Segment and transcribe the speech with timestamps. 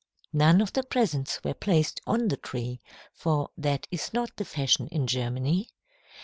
[0.33, 2.81] None of the presents were placed on the tree,
[3.13, 5.69] for that is not the fashion in Germany.